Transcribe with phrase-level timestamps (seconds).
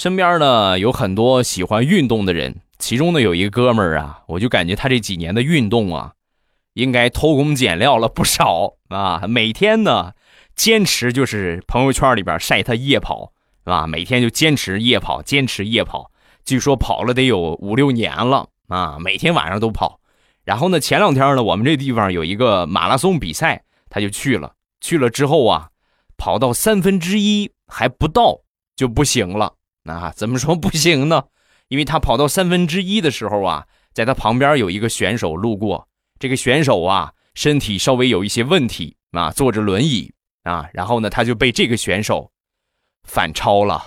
[0.00, 6.14] 身边呢有很多喜欢运动的人，其中呢有一个哥们儿啊，我就感觉他这几年的运动啊，
[6.72, 9.26] 应该偷工减料了不少啊。
[9.28, 10.12] 每天呢
[10.56, 13.86] 坚持就是朋友圈里边晒他夜跑，是吧？
[13.86, 16.10] 每天就坚持夜跑，坚持夜跑，
[16.46, 20.00] 据说跑了得有五六年了啊，每天晚上都跑。
[20.44, 24.54] 然后呢，前两天呢，我们这地方有一个马拉松比赛，他就去了。
[24.80, 25.68] 去了之后啊，
[26.16, 28.38] 跑到三分之一还不到
[28.74, 29.56] 就不行了。
[29.94, 31.24] 啊，怎么说不行呢？
[31.68, 35.86] 因为他跑到三分之一的时候啊，在他旁边有一个选手路过。
[36.18, 40.12] 这个选手啊，身体稍微有一些问题啊，坐着轮椅
[40.42, 40.68] 啊。
[40.72, 42.30] 然后呢，他就被这个选手
[43.04, 43.84] 反超了。